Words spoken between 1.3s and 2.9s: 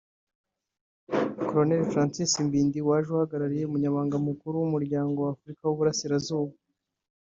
Col Francis Mbindi